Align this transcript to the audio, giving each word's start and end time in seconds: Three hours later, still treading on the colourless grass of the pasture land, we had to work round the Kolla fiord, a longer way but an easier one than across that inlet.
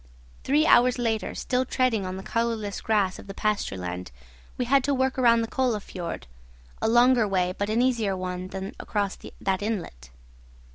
Three 0.43 0.65
hours 0.65 0.97
later, 0.97 1.35
still 1.35 1.63
treading 1.63 2.07
on 2.07 2.17
the 2.17 2.23
colourless 2.23 2.81
grass 2.81 3.19
of 3.19 3.27
the 3.27 3.35
pasture 3.35 3.77
land, 3.77 4.11
we 4.57 4.65
had 4.65 4.83
to 4.85 4.95
work 4.95 5.15
round 5.15 5.43
the 5.43 5.47
Kolla 5.47 5.79
fiord, 5.79 6.25
a 6.81 6.87
longer 6.87 7.27
way 7.27 7.53
but 7.55 7.69
an 7.69 7.83
easier 7.83 8.17
one 8.17 8.47
than 8.47 8.73
across 8.79 9.15
that 9.39 9.61
inlet. 9.61 10.09